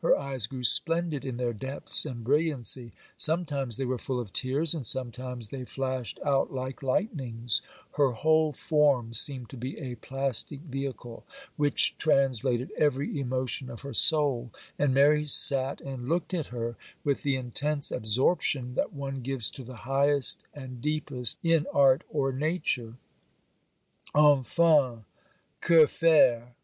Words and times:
Her 0.00 0.16
eyes 0.16 0.46
grew 0.46 0.62
splendid 0.62 1.24
in 1.24 1.38
their 1.38 1.52
depths 1.52 2.06
and 2.06 2.22
brilliancy; 2.22 2.92
sometimes 3.16 3.76
they 3.76 3.84
were 3.84 3.98
full 3.98 4.20
of 4.20 4.32
tears, 4.32 4.74
and 4.74 4.86
sometimes 4.86 5.48
they 5.48 5.64
flashed 5.64 6.20
out 6.24 6.52
like 6.54 6.84
lightnings; 6.84 7.62
her 7.94 8.12
whole 8.12 8.52
form 8.52 9.12
seemed 9.12 9.50
to 9.50 9.56
be 9.56 9.76
a 9.80 9.96
plastic 9.96 10.60
vehicle 10.60 11.26
which 11.56 11.96
translated 11.98 12.70
every 12.78 13.18
emotion 13.18 13.68
of 13.68 13.80
her 13.82 13.92
soul; 13.92 14.52
and 14.78 14.94
Mary 14.94 15.26
sat 15.26 15.80
and 15.80 16.08
looked 16.08 16.32
at 16.32 16.46
her 16.54 16.76
with 17.02 17.24
the 17.24 17.34
intense 17.34 17.90
absorption 17.90 18.76
that 18.76 18.92
one 18.92 19.20
gives 19.20 19.50
to 19.50 19.64
the 19.64 19.78
highest 19.82 20.44
and 20.54 20.80
deepest 20.80 21.40
in 21.42 21.66
art 21.74 22.04
or 22.08 22.30
nature. 22.30 22.98
'_Enfin—que 24.14 25.88
faire? 25.88 26.54